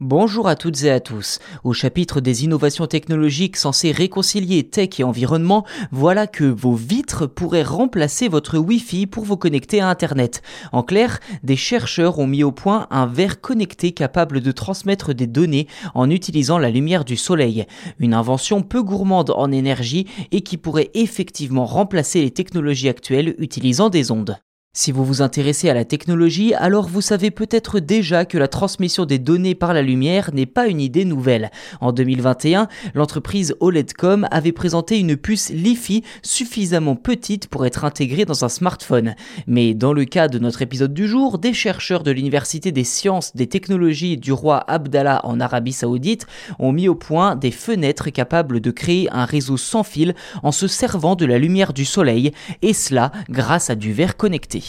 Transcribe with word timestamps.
Bonjour 0.00 0.46
à 0.46 0.56
toutes 0.56 0.82
et 0.82 0.90
à 0.90 1.00
tous. 1.00 1.38
Au 1.64 1.72
chapitre 1.72 2.20
des 2.20 2.44
innovations 2.44 2.86
technologiques 2.86 3.56
censées 3.56 3.92
réconcilier 3.92 4.62
tech 4.62 5.00
et 5.00 5.04
environnement, 5.04 5.64
voilà 5.90 6.26
que 6.26 6.44
vos 6.44 6.74
vitres 6.74 7.26
pourraient 7.26 7.62
remplacer 7.62 8.28
votre 8.28 8.58
Wi-Fi 8.58 9.06
pour 9.06 9.24
vous 9.24 9.38
connecter 9.38 9.80
à 9.80 9.88
Internet. 9.88 10.42
En 10.72 10.82
clair, 10.82 11.18
des 11.42 11.56
chercheurs 11.56 12.18
ont 12.18 12.26
mis 12.26 12.42
au 12.42 12.52
point 12.52 12.88
un 12.90 13.06
verre 13.06 13.40
connecté 13.40 13.92
capable 13.92 14.42
de 14.42 14.52
transmettre 14.52 15.14
des 15.14 15.26
données 15.26 15.66
en 15.94 16.10
utilisant 16.10 16.58
la 16.58 16.68
lumière 16.68 17.06
du 17.06 17.16
soleil. 17.16 17.64
Une 17.98 18.12
invention 18.12 18.60
peu 18.60 18.82
gourmande 18.82 19.30
en 19.30 19.50
énergie 19.50 20.06
et 20.30 20.42
qui 20.42 20.58
pourrait 20.58 20.90
effectivement 20.92 21.64
remplacer 21.64 22.20
les 22.20 22.32
technologies 22.32 22.90
actuelles 22.90 23.34
utilisant 23.38 23.88
des 23.88 24.10
ondes. 24.10 24.36
Si 24.78 24.92
vous 24.92 25.06
vous 25.06 25.22
intéressez 25.22 25.70
à 25.70 25.74
la 25.74 25.86
technologie, 25.86 26.52
alors 26.52 26.86
vous 26.86 27.00
savez 27.00 27.30
peut-être 27.30 27.80
déjà 27.80 28.26
que 28.26 28.36
la 28.36 28.46
transmission 28.46 29.06
des 29.06 29.18
données 29.18 29.54
par 29.54 29.72
la 29.72 29.80
lumière 29.80 30.34
n'est 30.34 30.44
pas 30.44 30.66
une 30.66 30.82
idée 30.82 31.06
nouvelle. 31.06 31.50
En 31.80 31.92
2021, 31.92 32.68
l'entreprise 32.92 33.56
OLEDcom 33.60 34.28
avait 34.30 34.52
présenté 34.52 34.98
une 34.98 35.16
puce 35.16 35.48
Li-Fi 35.48 36.04
suffisamment 36.20 36.94
petite 36.94 37.48
pour 37.48 37.64
être 37.64 37.86
intégrée 37.86 38.26
dans 38.26 38.44
un 38.44 38.50
smartphone. 38.50 39.14
Mais 39.46 39.72
dans 39.72 39.94
le 39.94 40.04
cas 40.04 40.28
de 40.28 40.38
notre 40.38 40.60
épisode 40.60 40.92
du 40.92 41.08
jour, 41.08 41.38
des 41.38 41.54
chercheurs 41.54 42.02
de 42.02 42.10
l'Université 42.10 42.70
des 42.70 42.84
sciences 42.84 43.34
des 43.34 43.46
technologies 43.46 44.18
du 44.18 44.30
roi 44.30 44.62
Abdallah 44.70 45.22
en 45.24 45.40
Arabie 45.40 45.72
Saoudite 45.72 46.26
ont 46.58 46.72
mis 46.72 46.86
au 46.86 46.94
point 46.94 47.34
des 47.34 47.50
fenêtres 47.50 48.10
capables 48.10 48.60
de 48.60 48.70
créer 48.70 49.08
un 49.10 49.24
réseau 49.24 49.56
sans 49.56 49.84
fil 49.84 50.14
en 50.42 50.52
se 50.52 50.68
servant 50.68 51.16
de 51.16 51.24
la 51.24 51.38
lumière 51.38 51.72
du 51.72 51.86
soleil, 51.86 52.32
et 52.60 52.74
cela 52.74 53.10
grâce 53.30 53.70
à 53.70 53.74
du 53.74 53.94
verre 53.94 54.18
connecté. 54.18 54.65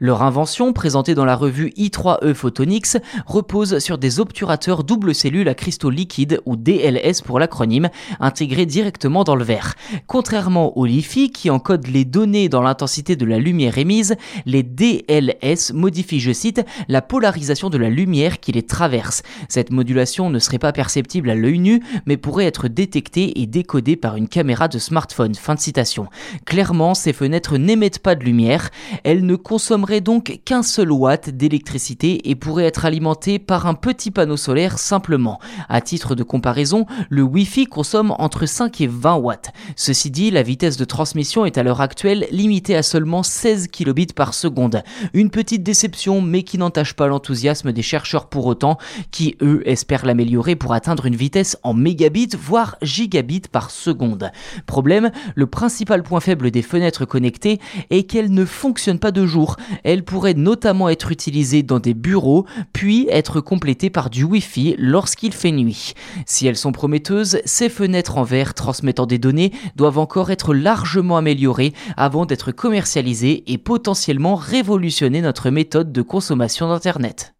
Leur 0.00 0.22
invention, 0.22 0.72
présentée 0.72 1.16
dans 1.16 1.24
la 1.24 1.34
revue 1.34 1.72
I3E 1.76 2.32
Photonics, 2.32 2.98
repose 3.26 3.80
sur 3.80 3.98
des 3.98 4.20
obturateurs 4.20 4.84
double 4.84 5.12
cellule 5.12 5.48
à 5.48 5.54
cristaux 5.54 5.90
liquides, 5.90 6.40
ou 6.46 6.54
DLS 6.54 7.20
pour 7.24 7.40
l'acronyme, 7.40 7.88
intégrés 8.20 8.64
directement 8.64 9.24
dans 9.24 9.34
le 9.34 9.42
verre. 9.42 9.74
Contrairement 10.06 10.78
au 10.78 10.86
LiFi, 10.86 11.32
qui 11.32 11.50
encode 11.50 11.88
les 11.88 12.04
données 12.04 12.48
dans 12.48 12.62
l'intensité 12.62 13.16
de 13.16 13.26
la 13.26 13.40
lumière 13.40 13.76
émise, 13.76 14.14
les 14.46 14.62
DLS 14.62 15.72
modifient, 15.74 16.20
je 16.20 16.30
cite, 16.30 16.64
la 16.86 17.02
polarisation 17.02 17.68
de 17.68 17.78
la 17.78 17.90
lumière 17.90 18.38
qui 18.38 18.52
les 18.52 18.62
traverse. 18.62 19.24
Cette 19.48 19.72
modulation 19.72 20.30
ne 20.30 20.38
serait 20.38 20.60
pas 20.60 20.70
perceptible 20.70 21.28
à 21.28 21.34
l'œil 21.34 21.58
nu, 21.58 21.82
mais 22.06 22.16
pourrait 22.16 22.46
être 22.46 22.68
détectée 22.68 23.40
et 23.40 23.46
décodée 23.46 23.96
par 23.96 24.14
une 24.14 24.28
caméra 24.28 24.68
de 24.68 24.78
smartphone. 24.78 25.34
Fin 25.34 25.56
de 25.56 25.60
citation. 25.60 26.06
Clairement, 26.44 26.94
ces 26.94 27.12
fenêtres 27.12 27.56
n'émettent 27.56 27.98
pas 27.98 28.14
de 28.14 28.22
lumière, 28.22 28.70
elles 29.02 29.26
ne 29.26 29.34
consomment 29.34 29.87
donc 29.88 30.40
qu'un 30.44 30.62
seul 30.62 30.92
watt 30.92 31.30
d'électricité 31.30 32.28
et 32.30 32.34
pourrait 32.34 32.66
être 32.66 32.84
alimenté 32.84 33.38
par 33.38 33.66
un 33.66 33.74
petit 33.74 34.10
panneau 34.10 34.36
solaire 34.36 34.78
simplement. 34.78 35.40
À 35.68 35.80
titre 35.80 36.14
de 36.14 36.22
comparaison, 36.22 36.86
le 37.08 37.22
Wi-Fi 37.22 37.66
consomme 37.66 38.14
entre 38.18 38.46
5 38.46 38.80
et 38.82 38.86
20 38.86 39.16
watts. 39.16 39.50
Ceci 39.76 40.10
dit, 40.10 40.30
la 40.30 40.42
vitesse 40.42 40.76
de 40.76 40.84
transmission 40.84 41.46
est 41.46 41.58
à 41.58 41.62
l'heure 41.62 41.80
actuelle 41.80 42.26
limitée 42.30 42.76
à 42.76 42.82
seulement 42.82 43.22
16 43.22 43.68
kilobits 43.68 44.06
par 44.14 44.34
seconde. 44.34 44.82
Une 45.14 45.30
petite 45.30 45.62
déception, 45.62 46.20
mais 46.20 46.42
qui 46.42 46.58
n'entache 46.58 46.92
pas 46.92 47.06
l'enthousiasme 47.06 47.72
des 47.72 47.82
chercheurs 47.82 48.28
pour 48.28 48.46
autant, 48.46 48.78
qui 49.10 49.36
eux 49.40 49.62
espèrent 49.64 50.04
l'améliorer 50.04 50.54
pour 50.54 50.74
atteindre 50.74 51.06
une 51.06 51.16
vitesse 51.16 51.56
en 51.62 51.72
mégabits, 51.72 52.36
voire 52.38 52.76
gigabits 52.82 53.48
par 53.50 53.70
seconde. 53.70 54.30
Problème, 54.66 55.10
le 55.34 55.46
principal 55.46 56.02
point 56.02 56.20
faible 56.20 56.50
des 56.50 56.62
fenêtres 56.62 57.06
connectées 57.06 57.58
est 57.90 58.02
qu'elles 58.02 58.32
ne 58.32 58.44
fonctionnent 58.44 58.98
pas 58.98 59.12
de 59.12 59.24
jour. 59.24 59.56
Elle 59.84 60.04
pourrait 60.04 60.34
notamment 60.34 60.88
être 60.88 61.12
utilisée 61.12 61.62
dans 61.62 61.78
des 61.78 61.94
bureaux, 61.94 62.46
puis 62.72 63.06
être 63.10 63.40
complétée 63.40 63.90
par 63.90 64.10
du 64.10 64.24
Wi-Fi 64.24 64.76
lorsqu'il 64.78 65.32
fait 65.32 65.52
nuit. 65.52 65.94
Si 66.26 66.46
elles 66.46 66.56
sont 66.56 66.72
prometteuses, 66.72 67.40
ces 67.44 67.68
fenêtres 67.68 68.18
en 68.18 68.24
verre 68.24 68.54
transmettant 68.54 69.06
des 69.06 69.18
données 69.18 69.52
doivent 69.76 69.98
encore 69.98 70.30
être 70.30 70.54
largement 70.54 71.16
améliorées 71.16 71.72
avant 71.96 72.26
d'être 72.26 72.52
commercialisées 72.52 73.44
et 73.46 73.58
potentiellement 73.58 74.34
révolutionner 74.34 75.20
notre 75.20 75.50
méthode 75.50 75.92
de 75.92 76.02
consommation 76.02 76.68
d'Internet. 76.68 77.34